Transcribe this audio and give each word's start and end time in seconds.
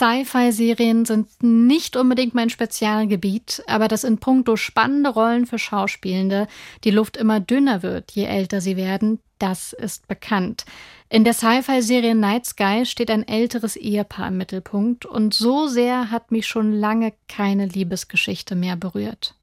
Sci-Fi-Serien 0.00 1.04
sind 1.04 1.28
nicht 1.42 1.94
unbedingt 1.94 2.34
mein 2.34 2.48
Spezialgebiet, 2.48 3.62
aber 3.66 3.86
dass 3.86 4.02
in 4.02 4.16
puncto 4.16 4.56
spannende 4.56 5.10
Rollen 5.10 5.44
für 5.44 5.58
Schauspielende 5.58 6.46
die 6.84 6.90
Luft 6.90 7.18
immer 7.18 7.38
dünner 7.38 7.82
wird, 7.82 8.10
je 8.12 8.24
älter 8.24 8.62
sie 8.62 8.78
werden, 8.78 9.18
das 9.38 9.74
ist 9.74 10.08
bekannt. 10.08 10.64
In 11.10 11.24
der 11.24 11.34
Sci-Fi-Serie 11.34 12.14
Night 12.14 12.46
Sky 12.46 12.86
steht 12.86 13.10
ein 13.10 13.28
älteres 13.28 13.76
Ehepaar 13.76 14.28
im 14.28 14.38
Mittelpunkt 14.38 15.04
und 15.04 15.34
so 15.34 15.66
sehr 15.66 16.10
hat 16.10 16.32
mich 16.32 16.46
schon 16.46 16.72
lange 16.72 17.12
keine 17.28 17.66
Liebesgeschichte 17.66 18.54
mehr 18.54 18.76
berührt. 18.76 19.34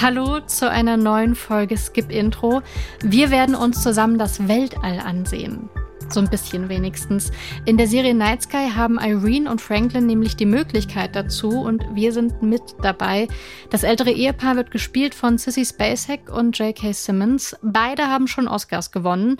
Hallo 0.00 0.40
zu 0.46 0.70
einer 0.70 0.96
neuen 0.96 1.34
Folge 1.34 1.76
Skip 1.76 2.08
Intro. 2.08 2.62
Wir 3.02 3.32
werden 3.32 3.56
uns 3.56 3.82
zusammen 3.82 4.16
das 4.16 4.46
Weltall 4.46 5.00
ansehen. 5.00 5.68
So 6.12 6.18
ein 6.18 6.28
bisschen 6.28 6.68
wenigstens. 6.68 7.30
In 7.66 7.76
der 7.76 7.86
Serie 7.86 8.14
Night 8.14 8.42
Sky 8.42 8.68
haben 8.74 8.98
Irene 8.98 9.48
und 9.48 9.60
Franklin 9.60 10.06
nämlich 10.06 10.34
die 10.34 10.46
Möglichkeit 10.46 11.14
dazu 11.14 11.60
und 11.60 11.84
wir 11.94 12.12
sind 12.12 12.42
mit 12.42 12.62
dabei. 12.82 13.28
Das 13.70 13.84
ältere 13.84 14.10
Ehepaar 14.10 14.56
wird 14.56 14.72
gespielt 14.72 15.14
von 15.14 15.38
Sissy 15.38 15.64
Spacek 15.64 16.28
und 16.28 16.58
J.K. 16.58 16.92
Simmons. 16.92 17.56
Beide 17.62 18.08
haben 18.08 18.26
schon 18.26 18.48
Oscars 18.48 18.90
gewonnen. 18.90 19.36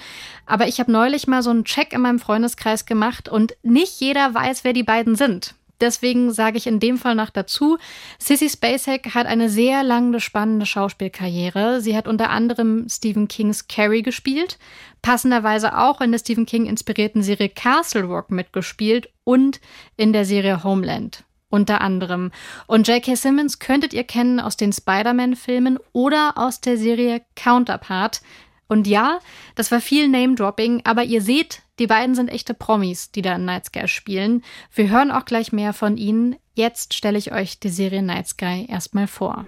Aber 0.47 0.69
ich 0.69 0.79
habe 0.79 0.93
neulich 0.93 1.27
mal 1.27 1.43
so 1.43 1.51
einen 1.51 1.65
Check 1.65 1.93
in 1.93 2.03
meinem 2.03 2.21
Freundeskreis 2.21 2.87
gemacht 2.87 3.29
und 3.29 3.57
nicht 3.65 4.01
jeder 4.01 4.33
weiß, 4.33 4.63
wer 4.63 4.73
die 4.73 4.85
beiden 4.85 5.17
sind. 5.17 5.57
Deswegen 5.81 6.33
sage 6.33 6.59
ich 6.59 6.67
in 6.67 6.81
dem 6.81 6.99
Fall 6.99 7.15
noch 7.15 7.31
dazu, 7.31 7.79
Sissy 8.19 8.49
Spacek 8.49 9.15
hat 9.15 9.27
eine 9.27 9.49
sehr 9.49 9.83
lange, 9.83 10.21
spannende 10.21 10.67
Schauspielkarriere. 10.67 11.81
Sie 11.81 11.97
hat 11.97 12.07
unter 12.07 12.31
anderem 12.31 12.87
Stephen 12.89 13.29
Kings 13.29 13.69
Carrie 13.69 14.03
gespielt, 14.03 14.59
passenderweise 15.03 15.77
auch 15.79 16.01
in 16.01 16.13
der 16.13 16.19
Stephen 16.19 16.47
King 16.47 16.67
inspirierten 16.67 17.23
Serie 17.23 17.49
Castle 17.49 18.05
Rock 18.05 18.31
mitgespielt 18.31 19.09
und 19.25 19.61
in 19.97 20.13
der 20.13 20.25
Serie 20.25 20.65
Homeland 20.65 21.25
unter 21.51 21.81
anderem. 21.81 22.31
Und 22.67 22.89
J.K. 22.89 23.17
Simmons 23.17 23.59
könntet 23.59 23.93
ihr 23.93 24.05
kennen 24.05 24.41
aus 24.41 24.57
den 24.57 24.73
Spider-Man-Filmen 24.73 25.79
oder 25.93 26.35
aus 26.37 26.61
der 26.61 26.79
Serie 26.79 27.23
Counterpart. 27.37 28.23
Und 28.69 28.87
ja, 28.87 29.19
das 29.57 29.73
war 29.73 29.81
viel 29.81 30.09
Name-Dropping, 30.09 30.83
aber 30.85 31.03
ihr 31.03 31.21
seht, 31.21 31.63
die 31.81 31.87
beiden 31.87 32.15
sind 32.15 32.29
echte 32.29 32.53
Promis, 32.53 33.11
die 33.11 33.23
da 33.23 33.37
in 33.37 33.47
Night 33.47 33.65
Sky 33.65 33.89
spielen. 33.89 34.45
Wir 34.75 34.91
hören 34.91 35.11
auch 35.11 35.25
gleich 35.25 35.51
mehr 35.51 35.73
von 35.73 35.97
ihnen. 35.97 36.37
Jetzt 36.55 36.93
stelle 36.93 37.17
ich 37.17 37.33
euch 37.33 37.59
die 37.59 37.71
Serie 37.71 38.03
Night 38.03 38.29
Sky 38.29 38.67
erstmal 38.69 39.07
vor. 39.07 39.47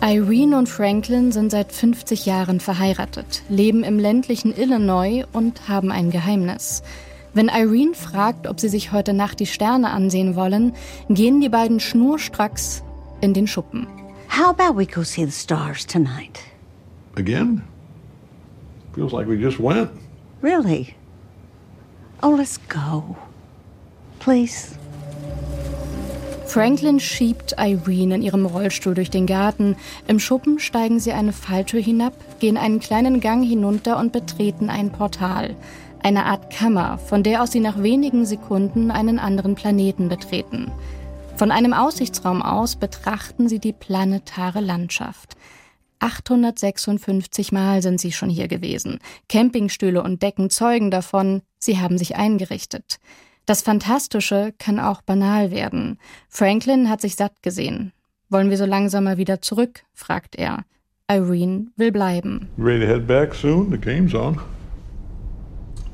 Irene 0.00 0.58
und 0.58 0.68
Franklin 0.68 1.32
sind 1.32 1.50
seit 1.50 1.72
50 1.72 2.26
Jahren 2.26 2.60
verheiratet, 2.60 3.42
leben 3.48 3.84
im 3.84 3.98
ländlichen 3.98 4.56
Illinois 4.56 5.24
und 5.32 5.68
haben 5.68 5.92
ein 5.92 6.10
Geheimnis. 6.10 6.82
Wenn 7.34 7.48
Irene 7.48 7.94
fragt, 7.94 8.48
ob 8.48 8.58
sie 8.58 8.68
sich 8.68 8.90
heute 8.90 9.12
Nacht 9.12 9.38
die 9.38 9.46
Sterne 9.46 9.90
ansehen 9.90 10.34
wollen, 10.34 10.74
gehen 11.08 11.40
die 11.40 11.48
beiden 11.48 11.78
schnurstracks 11.78 12.82
in 13.20 13.32
den 13.32 13.46
Schuppen. 13.46 13.86
How 14.28 14.50
about 14.50 14.76
we 14.76 14.86
go 14.86 15.02
see 15.02 15.24
the 15.24 15.32
stars 15.32 15.84
tonight? 15.84 16.44
Again? 17.16 17.62
Feels 18.94 19.12
like 19.12 19.26
we 19.26 19.36
just 19.36 19.58
went. 19.58 19.90
Really? 20.40 20.94
Oh, 22.22 22.30
let's 22.30 22.58
go. 22.68 23.16
Please. 24.20 24.76
Franklin 26.46 26.98
schiebt 26.98 27.54
Irene 27.58 28.14
in 28.14 28.22
ihrem 28.22 28.46
Rollstuhl 28.46 28.94
durch 28.94 29.10
den 29.10 29.26
Garten. 29.26 29.76
Im 30.06 30.18
Schuppen 30.18 30.58
steigen 30.58 30.98
sie 30.98 31.12
eine 31.12 31.32
Falltür 31.32 31.80
hinab, 31.80 32.14
gehen 32.40 32.56
einen 32.56 32.80
kleinen 32.80 33.20
Gang 33.20 33.44
hinunter 33.44 33.98
und 33.98 34.12
betreten 34.12 34.70
ein 34.70 34.90
Portal. 34.90 35.54
Eine 36.02 36.24
Art 36.24 36.50
Kammer, 36.50 36.98
von 36.98 37.22
der 37.22 37.42
aus 37.42 37.52
sie 37.52 37.60
nach 37.60 37.82
wenigen 37.82 38.24
Sekunden 38.24 38.90
einen 38.90 39.18
anderen 39.18 39.56
Planeten 39.56 40.08
betreten. 40.08 40.72
Von 41.38 41.52
einem 41.52 41.72
Aussichtsraum 41.72 42.42
aus 42.42 42.74
betrachten 42.74 43.48
sie 43.48 43.60
die 43.60 43.72
planetare 43.72 44.58
Landschaft. 44.58 45.36
856 46.00 47.52
Mal 47.52 47.80
sind 47.80 48.00
sie 48.00 48.10
schon 48.10 48.28
hier 48.28 48.48
gewesen. 48.48 48.98
Campingstühle 49.28 50.02
und 50.02 50.20
Decken 50.20 50.50
zeugen 50.50 50.90
davon, 50.90 51.42
sie 51.60 51.78
haben 51.78 51.96
sich 51.96 52.16
eingerichtet. 52.16 52.98
Das 53.46 53.62
Fantastische 53.62 54.52
kann 54.58 54.80
auch 54.80 55.00
banal 55.00 55.52
werden. 55.52 56.00
Franklin 56.28 56.90
hat 56.90 57.00
sich 57.00 57.14
satt 57.14 57.40
gesehen. 57.40 57.92
Wollen 58.30 58.50
wir 58.50 58.58
so 58.58 58.66
langsam 58.66 59.04
mal 59.04 59.16
wieder 59.16 59.40
zurück? 59.40 59.84
fragt 59.94 60.34
er. 60.34 60.64
Irene 61.08 61.68
will 61.76 61.92
bleiben. 61.92 62.48
ready 62.58 62.80
to 62.80 62.86
head 62.86 63.06
back 63.06 63.32
soon? 63.32 63.70
The 63.70 63.78
game's 63.78 64.12
on. 64.12 64.40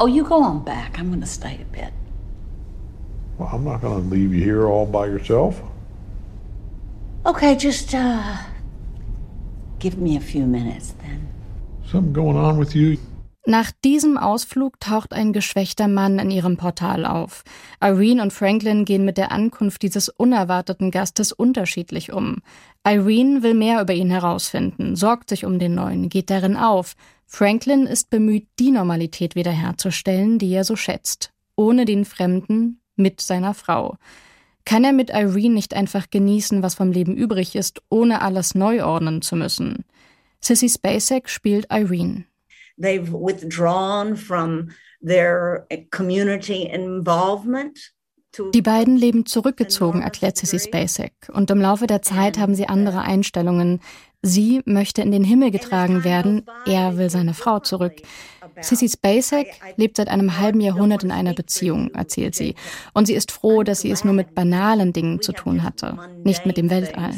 Oh, 0.01 0.07
you 0.07 0.25
go 0.25 0.37
on 0.37 0.65
back. 0.65 0.99
I'm 0.99 1.09
going 1.09 1.21
to 1.21 1.27
stay 1.27 1.61
a 1.61 1.71
bit. 1.71 1.93
Well, 3.39 3.49
I'm 3.53 3.65
not 3.65 3.81
going 3.81 4.03
to 4.03 4.09
leave 4.09 4.33
you 4.33 4.43
here 4.43 4.67
all 4.67 4.87
by 4.87 5.07
yourself. 5.07 5.61
Okay, 7.27 7.57
just 7.57 7.95
uh 7.95 8.37
give 9.79 9.99
me 9.99 10.17
a 10.17 10.21
few 10.21 10.47
minutes 10.47 10.95
then. 11.03 11.29
Something 11.85 12.13
going 12.13 12.37
on 12.37 12.59
with 12.59 12.75
you? 12.75 12.99
Nach 13.47 13.71
diesem 13.85 14.17
Ausflug 14.17 14.81
taucht 14.81 15.13
ein 15.13 15.35
geschwächter 15.35 15.87
Mann 15.87 16.19
in 16.19 16.31
ihrem 16.31 16.57
Portal 16.57 17.05
auf. 17.05 17.45
Irene 17.79 18.23
und 18.23 18.33
Franklin 18.33 18.87
gehen 18.87 19.05
mit 19.05 19.19
der 19.19 19.33
Ankunft 19.33 19.83
dieses 19.83 20.09
unerwarteten 20.09 20.91
Gastes 20.91 21.31
unterschiedlich 21.31 22.11
um. 22.11 22.39
Irene 22.87 23.43
will 23.43 23.53
mehr 23.53 23.83
über 23.83 23.93
ihn 23.93 24.11
herausfinden, 24.11 24.97
sorgt 24.97 25.29
sich 25.29 25.45
um 25.45 25.59
den 25.59 25.75
Neuen, 25.75 26.09
geht 26.09 26.31
darin 26.31 26.57
auf. 26.57 26.95
Franklin 27.27 27.87
ist 27.87 28.09
bemüht, 28.09 28.47
die 28.59 28.71
Normalität 28.71 29.35
wiederherzustellen, 29.35 30.39
die 30.39 30.51
er 30.51 30.65
so 30.65 30.75
schätzt. 30.75 31.31
Ohne 31.55 31.85
den 31.85 32.07
Fremden, 32.07 32.81
mit 32.97 33.21
seiner 33.21 33.55
Frau. 33.55 33.97
Kann 34.65 34.85
er 34.85 34.93
mit 34.93 35.11
Irene 35.11 35.55
nicht 35.55 35.75
einfach 35.75 36.09
genießen, 36.11 36.63
was 36.63 36.75
vom 36.75 36.91
Leben 36.91 37.17
übrig 37.17 37.55
ist, 37.55 37.83
ohne 37.91 38.23
alles 38.23 38.55
neu 38.55 38.85
ordnen 38.85 39.21
zu 39.21 39.37
müssen? 39.37 39.85
Sissy 40.41 40.69
Spacek 40.69 41.29
spielt 41.29 41.67
Irene. 41.71 42.25
They've 42.79 43.13
withdrawn 43.13 44.17
from 44.17 44.71
their 45.01 45.67
community 45.91 46.63
involvement. 46.65 47.93
Die 48.53 48.63
beiden 48.63 48.97
leben 48.97 49.27
zurückgezogen, 49.27 50.03
erklärt 50.03 50.37
Sissy 50.37 50.59
Spacek. 50.59 51.13
Und 51.33 51.51
im 51.51 51.61
Laufe 51.61 51.87
der 51.87 52.03
Zeit 52.03 52.39
haben 52.39 52.55
sie 52.55 52.67
andere 52.69 53.03
Einstellungen. 53.03 53.81
Sie 54.23 54.61
möchte 54.65 55.03
in 55.03 55.13
den 55.13 55.23
Himmel 55.23 55.51
getragen 55.51 56.03
werden, 56.03 56.45
er 56.67 56.97
will 56.97 57.11
seine 57.11 57.35
Frau 57.35 57.61
zurück. 57.61 57.95
Sissy 58.61 58.89
Spacek 58.89 59.49
lebt 59.77 59.97
seit 59.97 60.09
einem 60.09 60.39
halben 60.39 60.61
Jahrhundert 60.61 61.05
in 61.05 61.11
einer 61.11 61.35
Beziehung, 61.35 61.93
erzählt 61.95 62.35
sie. 62.35 62.55
Und 62.93 63.07
sie 63.07 63.15
ist 63.15 63.33
froh, 63.33 63.63
dass 63.63 63.81
sie 63.81 63.91
es 63.91 64.05
nur 64.05 64.15
mit 64.15 64.35
banalen 64.35 64.93
Dingen 64.93 65.21
zu 65.21 65.33
tun 65.33 65.63
hatte, 65.63 65.99
nicht 66.25 66.47
mit 66.47 66.57
dem 66.57 66.71
Weltall. 66.71 67.13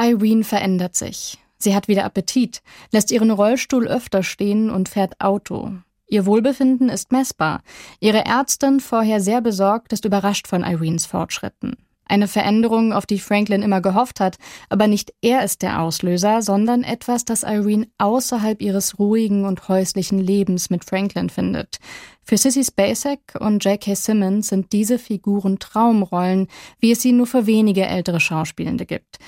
Irene 0.00 0.44
verändert 0.44 0.94
sich. 0.94 1.38
Sie 1.58 1.74
hat 1.74 1.88
wieder 1.88 2.04
Appetit, 2.04 2.62
lässt 2.90 3.10
ihren 3.10 3.30
Rollstuhl 3.30 3.86
öfter 3.86 4.22
stehen 4.22 4.70
und 4.70 4.88
fährt 4.88 5.20
Auto. 5.20 5.72
Ihr 6.08 6.26
Wohlbefinden 6.26 6.88
ist 6.88 7.12
messbar. 7.12 7.62
Ihre 8.00 8.24
Ärztin, 8.24 8.80
vorher 8.80 9.20
sehr 9.20 9.40
besorgt, 9.40 9.92
ist 9.92 10.04
überrascht 10.04 10.48
von 10.48 10.64
Irenes 10.64 11.06
Fortschritten. 11.06 11.76
Eine 12.10 12.26
Veränderung, 12.26 12.92
auf 12.92 13.06
die 13.06 13.20
Franklin 13.20 13.62
immer 13.62 13.80
gehofft 13.80 14.18
hat, 14.18 14.36
aber 14.68 14.88
nicht 14.88 15.14
er 15.22 15.44
ist 15.44 15.62
der 15.62 15.80
Auslöser, 15.80 16.42
sondern 16.42 16.82
etwas, 16.82 17.24
das 17.24 17.44
Irene 17.44 17.86
außerhalb 17.98 18.60
ihres 18.60 18.98
ruhigen 18.98 19.44
und 19.44 19.68
häuslichen 19.68 20.18
Lebens 20.18 20.70
mit 20.70 20.84
Franklin 20.84 21.30
findet. 21.30 21.78
Für 22.24 22.36
Sissy 22.36 22.64
Spacek 22.64 23.36
und 23.38 23.64
J.K. 23.64 23.94
Simmons 23.94 24.48
sind 24.48 24.72
diese 24.72 24.98
Figuren 24.98 25.60
Traumrollen, 25.60 26.48
wie 26.80 26.90
es 26.90 27.00
sie 27.00 27.12
nur 27.12 27.28
für 27.28 27.46
wenige 27.46 27.86
ältere 27.86 28.18
Schauspielende 28.18 28.86
gibt. 28.86 29.18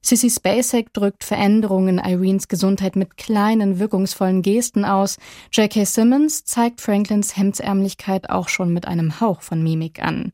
Sissy 0.00 0.30
Spacek 0.30 0.94
drückt 0.94 1.24
Veränderungen 1.24 1.98
in 1.98 2.04
Irenes 2.10 2.48
Gesundheit 2.48 2.96
mit 2.96 3.18
kleinen, 3.18 3.78
wirkungsvollen 3.78 4.40
Gesten 4.40 4.86
aus. 4.86 5.18
J.K. 5.52 5.84
Simmons 5.84 6.46
zeigt 6.46 6.80
Franklins 6.80 7.36
Hemdsärmlichkeit 7.36 8.30
auch 8.30 8.48
schon 8.48 8.72
mit 8.72 8.88
einem 8.88 9.20
Hauch 9.20 9.42
von 9.42 9.62
Mimik 9.62 10.02
an. 10.02 10.32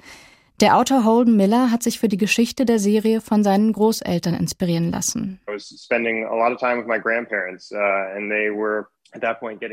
Der 0.60 0.78
Autor 0.78 1.04
Holden 1.04 1.36
Miller 1.36 1.70
hat 1.70 1.82
sich 1.82 1.98
für 1.98 2.08
die 2.08 2.16
Geschichte 2.16 2.64
der 2.64 2.78
Serie 2.78 3.20
von 3.20 3.44
seinen 3.44 3.74
Großeltern 3.74 4.34
inspirieren 4.34 4.90
lassen. 4.90 5.40
Uh. 5.46 5.52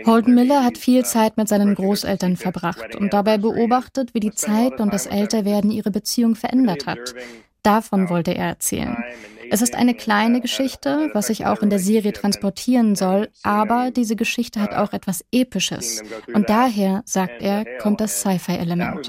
Holden 0.05 0.35
Miller 0.35 0.63
hat 0.63 0.73
80s, 0.73 0.79
viel 0.79 0.99
uh, 0.99 1.03
Zeit 1.03 1.37
mit 1.37 1.47
seinen 1.47 1.75
Großeltern 1.75 2.33
65th 2.33 2.41
verbracht 2.41 2.95
und 2.95 3.13
dabei 3.13 3.37
beobachtet, 3.37 4.13
wie 4.13 4.19
die 4.19 4.31
Zeit 4.31 4.79
und 4.79 4.93
das 4.93 5.05
Älterwerden 5.05 5.71
ihre 5.71 5.91
Beziehung 5.91 6.35
verändert 6.35 6.85
hat. 6.85 7.15
Davon 7.63 8.09
wollte 8.09 8.35
er 8.35 8.47
erzählen. 8.47 8.97
Es 9.53 9.61
ist 9.61 9.75
eine 9.75 9.93
kleine 9.93 10.41
Geschichte, 10.41 11.11
was 11.13 11.27
sich 11.27 11.45
auch 11.45 11.61
in 11.61 11.69
der 11.69 11.77
Serie 11.77 12.11
transportieren 12.11 12.95
soll, 12.95 13.29
aber 13.43 13.91
diese 13.91 14.15
Geschichte 14.15 14.59
hat 14.59 14.73
auch 14.73 14.93
etwas 14.93 15.23
Episches. 15.31 16.01
Und 16.33 16.49
daher, 16.49 17.03
sagt 17.05 17.39
er, 17.39 17.63
kommt 17.77 18.01
das 18.01 18.19
Sci-Fi-Element. 18.21 19.07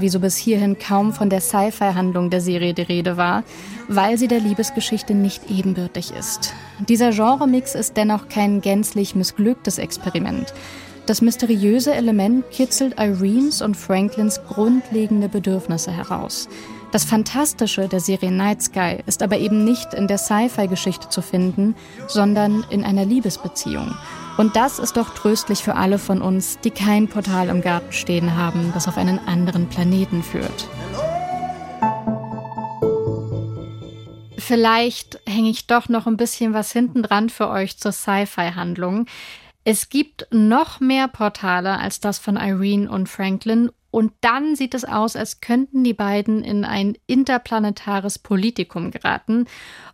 wieso 0.00 0.20
bis 0.20 0.36
hierhin 0.36 0.76
kaum 0.78 1.12
von 1.12 1.30
der 1.30 1.40
Sci-Fi-Handlung 1.40 2.30
der 2.30 2.40
Serie 2.40 2.74
die 2.74 2.82
Rede 2.82 3.16
war, 3.16 3.44
weil 3.88 4.18
sie 4.18 4.28
der 4.28 4.40
Liebesgeschichte 4.40 5.14
nicht 5.14 5.50
ebenbürtig 5.50 6.12
ist. 6.18 6.52
Dieser 6.88 7.10
Genremix 7.10 7.76
ist 7.76 7.96
dennoch 7.96 8.28
kein 8.28 8.60
gänzlich 8.60 9.14
missglücktes 9.14 9.78
Experiment. 9.78 10.52
Das 11.08 11.22
mysteriöse 11.22 11.94
Element 11.94 12.50
kitzelt 12.50 13.00
Irenes 13.00 13.62
und 13.62 13.78
Franklins 13.78 14.42
grundlegende 14.46 15.30
Bedürfnisse 15.30 15.90
heraus. 15.90 16.50
Das 16.92 17.06
Fantastische 17.06 17.88
der 17.88 18.00
Serie 18.00 18.30
Night 18.30 18.60
Sky 18.60 18.98
ist 19.06 19.22
aber 19.22 19.38
eben 19.38 19.64
nicht 19.64 19.94
in 19.94 20.06
der 20.06 20.18
Sci-Fi-Geschichte 20.18 21.08
zu 21.08 21.22
finden, 21.22 21.74
sondern 22.08 22.62
in 22.68 22.84
einer 22.84 23.06
Liebesbeziehung. 23.06 23.96
Und 24.36 24.54
das 24.54 24.78
ist 24.78 24.98
doch 24.98 25.14
tröstlich 25.14 25.60
für 25.60 25.76
alle 25.76 25.98
von 25.98 26.20
uns, 26.20 26.58
die 26.58 26.70
kein 26.70 27.08
Portal 27.08 27.48
im 27.48 27.62
Garten 27.62 27.94
stehen 27.94 28.36
haben, 28.36 28.70
das 28.74 28.86
auf 28.86 28.98
einen 28.98 29.18
anderen 29.18 29.66
Planeten 29.70 30.22
führt. 30.22 30.68
Vielleicht 34.36 35.20
hänge 35.26 35.48
ich 35.48 35.66
doch 35.66 35.88
noch 35.88 36.06
ein 36.06 36.18
bisschen 36.18 36.52
was 36.52 36.70
hinten 36.70 37.02
dran 37.02 37.30
für 37.30 37.48
euch 37.48 37.78
zur 37.78 37.92
Sci-Fi-Handlung. 37.92 39.06
Es 39.70 39.90
gibt 39.90 40.26
noch 40.30 40.80
mehr 40.80 41.08
Portale 41.08 41.78
als 41.78 42.00
das 42.00 42.18
von 42.18 42.38
Irene 42.38 42.90
und 42.90 43.06
Franklin 43.06 43.70
und 43.98 44.12
dann 44.20 44.54
sieht 44.54 44.74
es 44.74 44.84
aus, 44.84 45.16
als 45.16 45.40
könnten 45.40 45.82
die 45.82 45.92
beiden 45.92 46.44
in 46.44 46.64
ein 46.64 46.96
interplanetares 47.08 48.20
Politikum 48.20 48.92
geraten. 48.92 49.46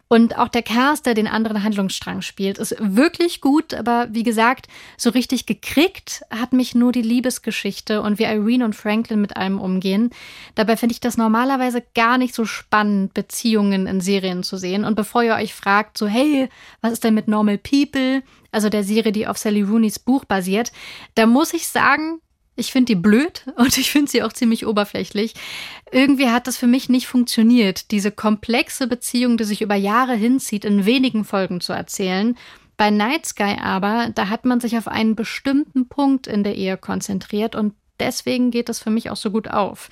Und 0.09 0.37
auch 0.37 0.49
der 0.49 0.61
Cast, 0.61 1.06
der 1.06 1.15
den 1.15 1.27
anderen 1.27 1.65
Handlungsstrang 1.65 2.21
spielt, 2.21 2.59
ist 2.59 2.77
wirklich 2.79 3.41
gut, 3.41 3.73
aber 3.73 4.09
wie 4.11 4.23
gesagt, 4.23 4.67
so 4.99 5.09
richtig 5.09 5.47
gekriegt 5.47 6.21
hat 6.29 6.53
mich 6.53 6.75
nur 6.75 6.93
die 6.93 7.01
Liebesgeschichte 7.01 8.03
und 8.03 8.19
wie 8.19 8.25
Irene 8.25 8.67
und 8.67 8.77
Franklin 8.77 9.23
mit 9.23 9.39
allem 9.39 9.59
umgehen. 9.59 10.11
Dabei 10.55 10.77
finde 10.77 10.93
ich 10.93 11.01
das 11.01 11.17
normalerweise 11.17 11.83
gar 11.95 12.19
nicht 12.19 12.35
so 12.35 12.45
spannend, 12.45 13.15
Beziehungen 13.15 13.87
in 13.87 14.03
Serien 14.03 14.43
zu 14.43 14.59
sehen. 14.59 14.85
Und 14.85 14.97
bevor 14.97 15.23
ihr 15.23 15.37
euch 15.37 15.55
fragt, 15.55 15.97
so, 15.97 16.06
hey, 16.06 16.51
was 16.83 16.93
ist 16.93 17.05
denn 17.05 17.15
mit 17.15 17.27
Normal 17.27 17.56
People? 17.56 18.23
also 18.55 18.69
der 18.69 18.85
Serie, 18.85 19.11
die 19.11 19.27
auf 19.27 19.37
Sally 19.37 19.62
Rooneys 19.62 19.99
Buch 19.99 20.25
basiert, 20.25 20.71
da 21.17 21.27
muss 21.27 21.53
ich 21.53 21.67
sagen, 21.67 22.21
ich 22.56 22.73
finde 22.73 22.87
die 22.87 23.01
blöd 23.01 23.45
und 23.56 23.79
ich 23.79 23.91
finde 23.91 24.11
sie 24.11 24.23
auch 24.23 24.33
ziemlich 24.33 24.67
oberflächlich. 24.67 25.35
Irgendwie 25.91 26.29
hat 26.29 26.47
das 26.47 26.56
für 26.56 26.67
mich 26.67 26.89
nicht 26.89 27.06
funktioniert, 27.06 27.91
diese 27.91 28.11
komplexe 28.11 28.87
Beziehung, 28.87 29.37
die 29.37 29.45
sich 29.45 29.62
über 29.62 29.75
Jahre 29.75 30.15
hinzieht, 30.15 30.65
in 30.65 30.87
wenigen 30.87 31.25
Folgen 31.25 31.61
zu 31.61 31.73
erzählen. 31.73 32.37
Bei 32.77 32.91
Night 32.91 33.27
Sky 33.27 33.56
aber, 33.62 34.11
da 34.15 34.29
hat 34.29 34.45
man 34.45 34.61
sich 34.61 34.77
auf 34.77 34.89
einen 34.89 35.15
bestimmten 35.15 35.89
Punkt 35.89 36.27
in 36.27 36.43
der 36.43 36.56
Ehe 36.56 36.77
konzentriert 36.77 37.55
und 37.55 37.75
deswegen 38.01 38.51
geht 38.51 38.69
das 38.69 38.81
für 38.81 38.91
mich 38.91 39.11
auch 39.11 39.17
so 39.17 39.31
gut 39.31 39.49
auf. 39.49 39.89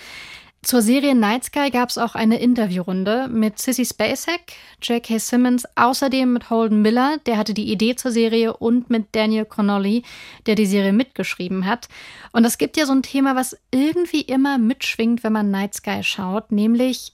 Zur 0.64 0.80
Serie 0.80 1.16
Night 1.16 1.44
Sky 1.44 1.70
gab 1.70 1.88
es 1.88 1.98
auch 1.98 2.14
eine 2.14 2.38
Interviewrunde 2.38 3.26
mit 3.26 3.58
Sissy 3.58 3.84
Spacek, 3.84 4.52
J.K. 4.80 5.18
Simmons, 5.18 5.64
außerdem 5.74 6.32
mit 6.32 6.50
Holden 6.50 6.82
Miller, 6.82 7.18
der 7.26 7.36
hatte 7.36 7.52
die 7.52 7.72
Idee 7.72 7.96
zur 7.96 8.12
Serie, 8.12 8.56
und 8.56 8.88
mit 8.88 9.08
Daniel 9.10 9.44
Connolly, 9.44 10.04
der 10.46 10.54
die 10.54 10.66
Serie 10.66 10.92
mitgeschrieben 10.92 11.66
hat. 11.66 11.88
Und 12.30 12.44
es 12.44 12.58
gibt 12.58 12.76
ja 12.76 12.86
so 12.86 12.92
ein 12.92 13.02
Thema, 13.02 13.34
was 13.34 13.58
irgendwie 13.72 14.20
immer 14.20 14.56
mitschwingt, 14.56 15.24
wenn 15.24 15.32
man 15.32 15.50
Night 15.50 15.74
Sky 15.74 16.04
schaut, 16.04 16.52
nämlich 16.52 17.12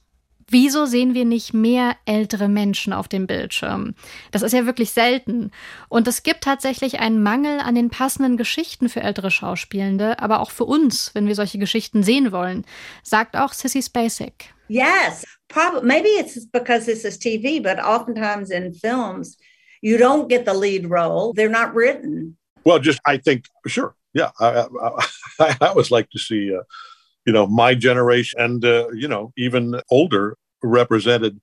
Wieso 0.51 0.87
sehen 0.87 1.13
wir 1.13 1.27
nicht 1.27 1.53
mehr 1.53 1.97
ältere 2.07 2.49
Menschen 2.49 2.95
auf 2.95 3.07
dem 3.07 3.27
Bildschirm? 3.27 3.95
Das 4.31 4.41
ist 4.41 4.53
ja 4.53 4.65
wirklich 4.65 4.93
selten. 4.93 5.51
Und 5.91 6.09
es 6.09 6.23
gibt 6.23 6.43
tatsächlich 6.43 7.01
einen 7.01 7.23
Mangel 7.23 7.61
an 7.61 7.75
den 7.75 7.91
passenden 7.91 8.39
Geschichten 8.39 8.89
für 8.89 9.03
ältere 9.03 9.31
Schauspielende, 9.31 10.19
aber 10.21 10.41
auch 10.41 10.51
für 10.51 10.65
uns, 10.65 11.15
wenn 11.15 11.27
wir 11.27 11.35
solche 11.35 11.59
Geschichten 11.59 12.03
sehen 12.03 12.33
wollen, 12.33 12.65
sagt 13.03 13.37
auch 13.37 13.53
Sissy 13.53 13.83
Spacek. 13.83 14.55
Yes, 14.69 15.25
probably 15.49 15.87
maybe 15.87 16.09
it's 16.19 16.47
because 16.51 16.87
this 16.87 17.05
is 17.05 17.19
TV, 17.19 17.63
but 17.63 17.79
oftentimes 17.79 18.51
in 18.51 18.73
films 18.73 19.37
you 19.83 19.99
don't 19.99 20.29
get 20.29 20.47
the 20.47 20.55
lead 20.55 20.87
role. 20.91 21.33
They're 21.35 21.51
not 21.51 21.75
written. 21.75 22.37
Well, 22.65 22.79
just 22.79 23.01
I 23.07 23.19
think 23.19 23.45
sure. 23.67 23.95
Yeah, 24.15 24.31
I, 24.41 24.67
I, 25.41 25.57
I 25.61 25.67
always 25.69 25.91
like 25.91 26.11
to 26.11 26.19
see 26.19 26.55
uh, 26.55 26.63
you 27.29 27.35
know 27.35 27.47
my 27.47 27.75
generation 27.75 28.41
and 28.41 28.65
uh, 28.65 28.89
you 28.95 29.07
know 29.07 29.35
even 29.37 29.79
older 29.91 30.39
represented. 30.63 31.39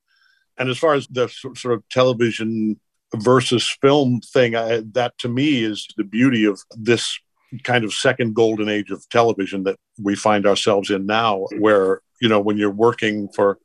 And 0.58 0.68
as 0.68 0.80
far 0.80 0.96
as 0.96 1.06
the 1.08 1.28
sort 1.28 1.76
of 1.76 1.88
television 1.90 2.80
versus 3.14 3.70
film 3.82 4.20
thing 4.22 4.56
I, 4.56 4.82
that 4.94 5.16
to 5.20 5.30
me 5.30 5.64
is 5.64 5.88
the 5.96 6.04
beauty 6.04 6.46
of 6.46 6.60
this 6.76 7.20
kind 7.64 7.86
of 7.86 7.94
second 7.94 8.34
golden 8.34 8.68
age 8.68 8.90
of 8.90 9.08
television 9.10 9.64
that 9.66 9.78
we 10.02 10.16
find 10.16 10.48
ourselves 10.48 10.90
in 10.90 11.06
now 11.06 11.46
where 11.60 12.02
you 12.20 12.30
know 12.30 12.40
when 12.40 12.58
you're 12.58 12.82
working 12.88 13.30
for 13.36 13.60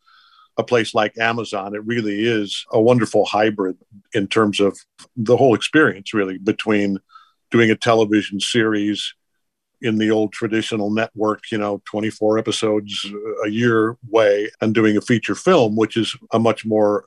a 0.59 0.63
place 0.63 0.93
like 0.93 1.17
Amazon, 1.17 1.75
it 1.75 1.87
really 1.87 2.27
is 2.27 2.67
a 2.71 2.79
wonderful 2.79 3.25
hybrid 3.25 3.79
in 4.13 4.27
terms 4.27 4.61
of 4.61 4.79
the 5.17 5.39
whole 5.39 5.55
experience, 5.55 6.13
really, 6.13 6.37
between 6.37 6.99
doing 7.51 7.71
a 7.71 7.77
television 7.77 8.41
series 8.41 9.15
in 9.83 9.99
the 9.99 10.11
old 10.11 10.33
traditional 10.33 10.91
network, 10.91 11.51
you 11.51 11.59
know, 11.59 11.83
24 11.87 12.39
episodes 12.39 13.07
a 13.45 13.49
year 13.49 13.97
way 14.09 14.51
and 14.61 14.75
doing 14.75 14.97
a 14.97 15.01
feature 15.01 15.35
film, 15.35 15.77
which 15.77 15.97
is 15.97 16.17
a 16.33 16.39
much 16.39 16.65
more 16.65 17.07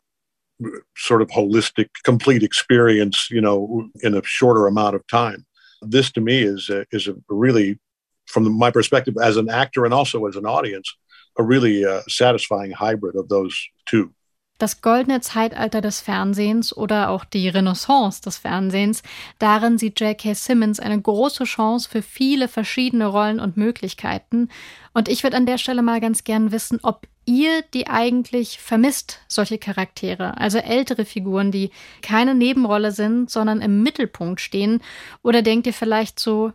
sort 0.95 1.21
of 1.21 1.29
holistic, 1.29 1.89
complete 2.03 2.43
experience, 2.43 3.27
you 3.29 3.41
know, 3.41 3.89
in 4.01 4.15
a 4.15 4.23
shorter 4.23 4.67
amount 4.67 4.95
of 4.95 5.05
time. 5.07 5.45
This 5.81 6.11
to 6.13 6.21
me 6.21 6.41
is 6.41 6.69
a, 6.69 6.85
is 6.91 7.07
a 7.07 7.15
really, 7.27 7.79
from 8.27 8.51
my 8.57 8.71
perspective 8.71 9.15
as 9.21 9.37
an 9.37 9.49
actor 9.49 9.85
and 9.85 9.93
also 9.93 10.25
as 10.25 10.35
an 10.35 10.45
audience, 10.45 10.95
a 11.37 11.43
really 11.43 11.85
uh, 11.85 12.01
satisfying 12.07 12.71
hybrid 12.71 13.15
of 13.15 13.29
those 13.29 13.59
two. 13.85 14.13
Das 14.63 14.79
goldene 14.79 15.19
Zeitalter 15.19 15.81
des 15.81 15.99
Fernsehens 15.99 16.73
oder 16.73 17.09
auch 17.09 17.25
die 17.25 17.49
Renaissance 17.49 18.21
des 18.21 18.37
Fernsehens, 18.37 19.03
darin 19.37 19.77
sieht 19.77 19.99
J.K. 19.99 20.35
Simmons 20.35 20.79
eine 20.79 21.01
große 21.01 21.43
Chance 21.43 21.89
für 21.89 22.01
viele 22.01 22.47
verschiedene 22.47 23.07
Rollen 23.07 23.41
und 23.41 23.57
Möglichkeiten. 23.57 24.47
Und 24.93 25.09
ich 25.09 25.23
würde 25.23 25.35
an 25.35 25.45
der 25.45 25.57
Stelle 25.57 25.81
mal 25.81 25.99
ganz 25.99 26.23
gern 26.23 26.53
wissen, 26.53 26.79
ob 26.81 27.07
ihr 27.25 27.61
die 27.73 27.87
eigentlich 27.87 28.57
vermisst, 28.57 29.19
solche 29.27 29.57
Charaktere, 29.57 30.37
also 30.37 30.59
ältere 30.59 31.03
Figuren, 31.03 31.51
die 31.51 31.71
keine 32.01 32.33
Nebenrolle 32.33 32.93
sind, 32.93 33.29
sondern 33.29 33.59
im 33.59 33.83
Mittelpunkt 33.83 34.39
stehen. 34.39 34.79
Oder 35.23 35.41
denkt 35.41 35.67
ihr 35.67 35.73
vielleicht 35.73 36.21
so, 36.21 36.53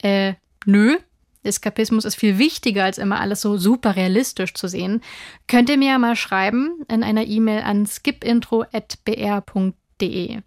äh, 0.00 0.34
nö, 0.64 0.96
Eskapismus 1.42 2.04
ist 2.04 2.16
viel 2.16 2.38
wichtiger, 2.38 2.84
als 2.84 2.98
immer 2.98 3.20
alles 3.20 3.40
so 3.40 3.56
super 3.56 3.96
realistisch 3.96 4.52
zu 4.54 4.68
sehen, 4.68 5.00
könnt 5.46 5.70
ihr 5.70 5.78
mir 5.78 5.92
ja 5.92 5.98
mal 5.98 6.16
schreiben 6.16 6.84
in 6.88 7.02
einer 7.02 7.26
E-Mail 7.26 7.62
an 7.62 7.86
skipintro.br.de. 7.86 10.42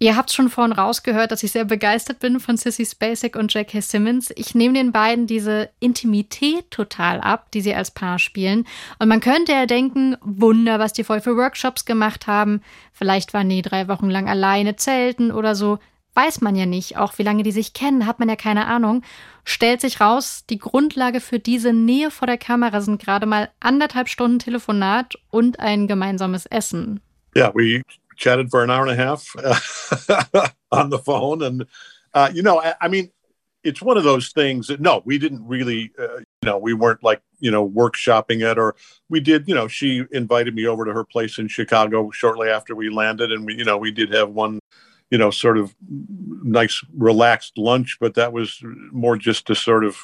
Ihr 0.00 0.16
habt 0.16 0.32
schon 0.32 0.50
vorhin 0.50 0.72
rausgehört, 0.72 1.30
dass 1.30 1.44
ich 1.44 1.52
sehr 1.52 1.64
begeistert 1.64 2.18
bin 2.18 2.40
von 2.40 2.56
Sissy 2.56 2.84
Spacek 2.84 3.36
und 3.36 3.54
J.K. 3.54 3.80
Simmons. 3.80 4.32
Ich 4.36 4.54
nehme 4.54 4.74
den 4.74 4.92
beiden 4.92 5.26
diese 5.26 5.70
Intimität 5.78 6.70
total 6.70 7.20
ab, 7.20 7.52
die 7.52 7.60
sie 7.60 7.74
als 7.74 7.92
Paar 7.92 8.18
spielen. 8.18 8.66
Und 8.98 9.08
man 9.08 9.20
könnte 9.20 9.52
ja 9.52 9.66
denken, 9.66 10.16
Wunder, 10.20 10.80
was 10.80 10.92
die 10.92 11.04
voll 11.04 11.20
für 11.20 11.36
Workshops 11.36 11.84
gemacht 11.84 12.26
haben. 12.26 12.60
Vielleicht 12.92 13.34
waren 13.34 13.48
die 13.48 13.62
drei 13.62 13.88
Wochen 13.88 14.10
lang 14.10 14.28
alleine 14.28 14.76
zelten 14.76 15.30
oder 15.30 15.54
so. 15.54 15.78
Weiß 16.14 16.40
man 16.40 16.54
ja 16.54 16.64
nicht. 16.64 16.96
Auch 16.96 17.18
wie 17.18 17.24
lange 17.24 17.42
die 17.42 17.52
sich 17.52 17.72
kennen, 17.72 18.06
hat 18.06 18.20
man 18.20 18.28
ja 18.28 18.36
keine 18.36 18.66
Ahnung. 18.66 19.02
Stellt 19.44 19.80
sich 19.80 20.00
raus, 20.00 20.44
die 20.48 20.58
Grundlage 20.58 21.20
für 21.20 21.38
diese 21.38 21.72
Nähe 21.72 22.10
vor 22.10 22.26
der 22.26 22.38
Kamera 22.38 22.80
sind 22.80 23.02
gerade 23.02 23.26
mal 23.26 23.50
anderthalb 23.60 24.08
Stunden 24.08 24.38
Telefonat 24.38 25.14
und 25.30 25.58
ein 25.60 25.86
gemeinsames 25.86 26.46
Essen. 26.46 27.00
Yeah, 27.36 27.50
we 27.52 27.82
chatted 28.16 28.50
for 28.50 28.62
an 28.62 28.70
hour 28.70 28.86
and 28.86 28.90
a 28.90 28.96
half 28.96 29.34
on 30.70 30.90
the 30.90 30.98
phone. 30.98 31.42
And, 31.42 31.66
uh, 32.14 32.30
you 32.32 32.42
know, 32.42 32.60
I, 32.60 32.74
I, 32.80 32.88
mean, 32.88 33.10
it's 33.64 33.82
one 33.82 33.96
of 33.96 34.04
those 34.04 34.30
things 34.32 34.68
that, 34.68 34.80
no, 34.80 35.02
we 35.04 35.18
didn't 35.18 35.44
really, 35.46 35.90
uh, 35.98 36.18
you 36.18 36.46
know, 36.46 36.58
we 36.58 36.74
weren't 36.74 37.02
like, 37.02 37.22
you 37.40 37.50
know, 37.50 37.68
workshopping 37.68 38.48
it 38.48 38.56
or 38.56 38.76
we 39.08 39.18
did, 39.18 39.48
you 39.48 39.54
know, 39.54 39.66
she 39.66 40.04
invited 40.12 40.54
me 40.54 40.66
over 40.66 40.84
to 40.84 40.92
her 40.92 41.04
place 41.04 41.38
in 41.38 41.48
Chicago 41.48 42.10
shortly 42.12 42.48
after 42.48 42.76
we 42.76 42.88
landed. 42.88 43.32
And 43.32 43.44
we, 43.44 43.56
you 43.56 43.64
know, 43.64 43.78
we 43.78 43.90
did 43.90 44.14
have 44.14 44.30
one 44.30 44.60
you 45.14 45.18
know, 45.18 45.30
sort 45.30 45.58
of 45.58 45.72
nice, 46.42 46.82
relaxed 46.92 47.56
lunch, 47.56 47.98
but 48.00 48.14
that 48.14 48.32
was 48.32 48.60
more 48.90 49.16
just 49.16 49.46
to 49.46 49.54
sort 49.54 49.84
of 49.84 49.96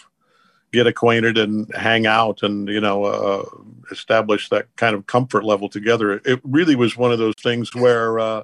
get 0.72 0.86
acquainted 0.86 1.36
and 1.36 1.68
hang 1.74 2.06
out 2.06 2.44
and, 2.44 2.68
you 2.68 2.80
know, 2.80 3.04
uh, 3.04 3.44
establish 3.90 4.48
that 4.48 4.66
kind 4.76 4.94
of 4.94 5.08
comfort 5.08 5.44
level 5.44 5.68
together. 5.68 6.22
It 6.24 6.40
really 6.44 6.76
was 6.76 6.96
one 6.96 7.10
of 7.10 7.18
those 7.18 7.34
things 7.42 7.74
where, 7.74 8.20
uh, 8.20 8.42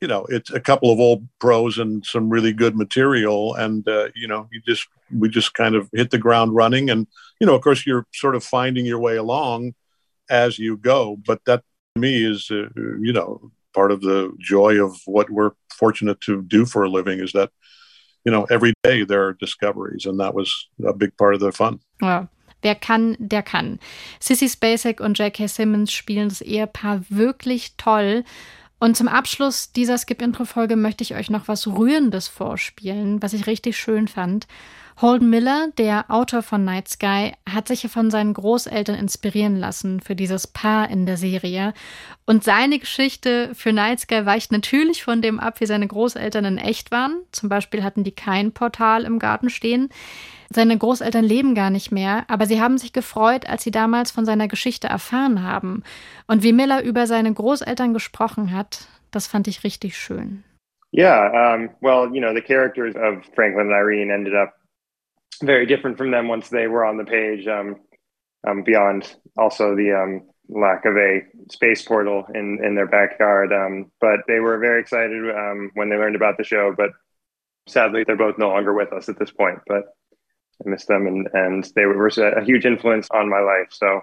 you 0.00 0.08
know, 0.08 0.24
it's 0.30 0.50
a 0.50 0.58
couple 0.58 0.90
of 0.90 0.98
old 0.98 1.28
pros 1.38 1.76
and 1.76 2.02
some 2.02 2.30
really 2.30 2.54
good 2.54 2.78
material. 2.78 3.54
And, 3.54 3.86
uh, 3.86 4.08
you 4.16 4.26
know, 4.26 4.48
you 4.50 4.62
just, 4.66 4.88
we 5.12 5.28
just 5.28 5.52
kind 5.52 5.74
of 5.74 5.90
hit 5.92 6.10
the 6.10 6.16
ground 6.16 6.54
running. 6.54 6.88
And, 6.88 7.06
you 7.42 7.46
know, 7.46 7.54
of 7.54 7.60
course, 7.60 7.84
you're 7.84 8.06
sort 8.14 8.36
of 8.36 8.42
finding 8.42 8.86
your 8.86 9.00
way 9.00 9.16
along 9.16 9.74
as 10.30 10.58
you 10.58 10.78
go. 10.78 11.18
But 11.26 11.44
that 11.44 11.62
to 11.94 12.00
me 12.00 12.24
is, 12.24 12.50
uh, 12.50 12.70
you 12.74 13.12
know, 13.12 13.50
part 13.74 13.92
of 13.92 14.00
the 14.00 14.30
joy 14.38 14.82
of 14.82 14.96
what 15.06 15.28
we're 15.30 15.52
fortunate 15.78 16.20
to 16.20 16.42
do 16.42 16.64
for 16.64 16.84
a 16.84 16.88
living 16.88 17.20
is 17.20 17.32
that 17.32 17.50
you 18.24 18.32
know 18.32 18.44
every 18.50 18.72
day 18.82 19.04
there 19.04 19.24
are 19.26 19.34
discoveries 19.34 20.06
and 20.06 20.18
that 20.18 20.34
was 20.34 20.68
a 20.86 20.92
big 20.92 21.16
part 21.16 21.34
of 21.34 21.40
the 21.40 21.52
fun 21.52 21.80
ja. 22.00 22.26
Wer 22.64 22.74
kann, 22.74 23.14
der 23.18 23.42
kann. 23.42 23.78
Sissy 24.20 24.48
Spacek 24.48 24.98
und 24.98 25.18
J.K. 25.18 25.48
Simmons 25.48 25.92
spielen 25.92 26.30
das 26.30 26.40
Ehepaar 26.40 27.02
wirklich 27.10 27.74
toll. 27.76 28.24
Und 28.78 28.96
zum 28.96 29.06
Abschluss 29.06 29.72
dieser 29.72 29.98
Skip-Intro-Folge 29.98 30.76
möchte 30.76 31.04
ich 31.04 31.14
euch 31.14 31.28
noch 31.28 31.46
was 31.46 31.66
Rührendes 31.66 32.26
vorspielen, 32.26 33.20
was 33.22 33.34
ich 33.34 33.46
richtig 33.46 33.76
schön 33.76 34.08
fand. 34.08 34.46
Holden 35.00 35.28
Miller, 35.28 35.68
der 35.76 36.04
Autor 36.08 36.42
von 36.42 36.64
Night 36.64 36.88
Sky, 36.88 37.32
hat 37.52 37.66
sich 37.66 37.90
von 37.90 38.12
seinen 38.12 38.32
Großeltern 38.32 38.94
inspirieren 38.94 39.56
lassen 39.56 40.00
für 40.00 40.14
dieses 40.14 40.46
Paar 40.46 40.88
in 40.88 41.04
der 41.04 41.16
Serie. 41.16 41.74
Und 42.26 42.44
seine 42.44 42.78
Geschichte 42.78 43.50
für 43.54 43.72
Night 43.72 44.00
Sky 44.00 44.24
weicht 44.24 44.52
natürlich 44.52 45.02
von 45.02 45.20
dem 45.20 45.40
ab, 45.40 45.60
wie 45.60 45.66
seine 45.66 45.88
Großeltern 45.88 46.44
in 46.44 46.58
echt 46.58 46.92
waren. 46.92 47.22
Zum 47.32 47.48
Beispiel 47.48 47.82
hatten 47.82 48.04
die 48.04 48.14
kein 48.14 48.52
Portal 48.52 49.02
im 49.02 49.18
Garten 49.18 49.50
stehen. 49.50 49.88
Seine 50.50 50.78
Großeltern 50.78 51.24
leben 51.24 51.56
gar 51.56 51.70
nicht 51.70 51.90
mehr, 51.90 52.24
aber 52.28 52.46
sie 52.46 52.60
haben 52.60 52.78
sich 52.78 52.92
gefreut, 52.92 53.48
als 53.48 53.64
sie 53.64 53.72
damals 53.72 54.12
von 54.12 54.24
seiner 54.24 54.46
Geschichte 54.46 54.86
erfahren 54.86 55.42
haben. 55.42 55.82
Und 56.28 56.44
wie 56.44 56.52
Miller 56.52 56.84
über 56.84 57.08
seine 57.08 57.32
Großeltern 57.32 57.94
gesprochen 57.94 58.52
hat, 58.52 58.86
das 59.10 59.26
fand 59.26 59.48
ich 59.48 59.64
richtig 59.64 59.96
schön. 59.98 60.44
Yeah, 60.96 61.54
um, 61.56 61.70
well, 61.80 62.08
you 62.14 62.20
know, 62.20 62.32
the 62.32 62.40
characters 62.40 62.94
of 62.94 63.24
Franklin 63.34 63.72
and 63.72 63.72
Irene 63.72 64.12
ended 64.12 64.34
up 64.34 64.54
very 65.42 65.66
different 65.66 65.98
from 65.98 66.10
them 66.10 66.28
once 66.28 66.48
they 66.48 66.66
were 66.66 66.84
on 66.84 66.96
the 66.96 67.04
page. 67.04 67.46
Um, 67.46 67.76
um, 68.46 68.62
beyond 68.62 69.14
also 69.36 69.74
the 69.74 69.92
um, 69.92 70.28
lack 70.48 70.84
of 70.84 70.96
a 70.96 71.22
space 71.50 71.82
portal 71.82 72.24
in 72.34 72.58
in 72.62 72.74
their 72.74 72.86
backyard, 72.86 73.52
um, 73.52 73.90
but 74.00 74.20
they 74.28 74.40
were 74.40 74.58
very 74.58 74.80
excited 74.80 75.22
um, 75.34 75.70
when 75.74 75.88
they 75.88 75.96
learned 75.96 76.16
about 76.16 76.36
the 76.36 76.44
show. 76.44 76.74
But 76.76 76.90
sadly, 77.66 78.04
they're 78.06 78.16
both 78.16 78.38
no 78.38 78.48
longer 78.48 78.74
with 78.74 78.92
us 78.92 79.08
at 79.08 79.18
this 79.18 79.30
point. 79.30 79.58
But 79.66 79.84
I 80.64 80.68
miss 80.68 80.86
them, 80.86 81.06
and 81.06 81.28
and 81.32 81.64
they 81.74 81.86
were 81.86 82.06
a 82.06 82.44
huge 82.44 82.66
influence 82.66 83.08
on 83.10 83.30
my 83.30 83.40
life. 83.40 83.68
So 83.70 84.00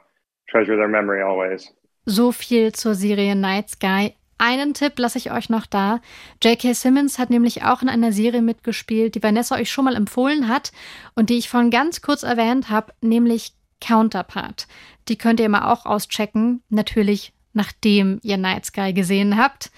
treasure 0.50 0.76
their 0.76 0.88
memory 0.88 1.22
always. 1.22 1.70
So 2.08 2.32
viel 2.32 2.72
zur 2.72 2.96
Serie 2.96 3.36
Night 3.36 3.70
Sky. 3.70 4.16
Einen 4.42 4.74
Tipp 4.74 4.98
lasse 4.98 5.20
ich 5.20 5.32
euch 5.32 5.52
noch 5.52 5.68
da. 5.68 6.00
J.K. 6.44 6.74
Simmons 6.74 7.20
hat 7.20 7.30
nämlich 7.30 7.64
auch 7.64 7.84
in 7.84 7.90
einer 7.90 8.12
Serie 8.12 8.42
mitgespielt, 8.42 9.14
die 9.14 9.22
Vanessa 9.22 9.54
euch 9.56 9.70
schon 9.70 9.86
mal 9.86 9.96
empfohlen 9.96 10.48
hat 10.48 10.72
und 11.14 11.30
die 11.30 11.38
ich 11.38 11.48
vorhin 11.48 11.70
ganz 11.70 12.02
kurz 12.02 12.24
erwähnt 12.24 12.72
habe, 12.72 12.92
nämlich 13.02 13.54
Counterpart. 13.82 14.66
Die 15.10 15.16
könnt 15.16 15.40
ihr 15.40 15.48
mal 15.48 15.72
auch 15.72 15.86
auschecken, 15.86 16.64
natürlich 16.70 17.34
nachdem 17.54 18.20
ihr 18.24 18.38
Night 18.38 18.66
Sky 18.66 18.94
gesehen 18.94 19.38
habt. 19.38 19.70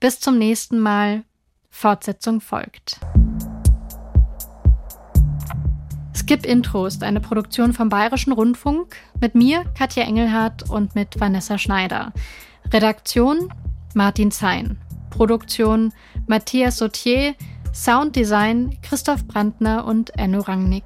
Bis 0.00 0.20
zum 0.20 0.38
nächsten 0.38 0.78
Mal. 0.78 1.24
Fortsetzung 1.68 2.40
folgt. 2.40 2.98
Skip 6.16 6.46
Intro 6.46 6.86
ist 6.86 7.02
eine 7.02 7.20
Produktion 7.20 7.74
vom 7.74 7.90
Bayerischen 7.90 8.32
Rundfunk 8.32 8.96
mit 9.20 9.34
mir, 9.34 9.64
Katja 9.76 10.04
Engelhardt 10.04 10.70
und 10.70 10.94
mit 10.94 11.20
Vanessa 11.20 11.58
Schneider. 11.58 12.14
Redaktion 12.72 13.52
Martin 13.94 14.30
Zein. 14.30 14.78
Produktion 15.10 15.92
Matthias 16.26 16.78
Sautier. 16.78 17.34
Sounddesign 17.72 18.78
Christoph 18.82 19.26
Brandner 19.26 19.84
und 19.84 20.10
Enno 20.18 20.40
Rangnick. 20.40 20.84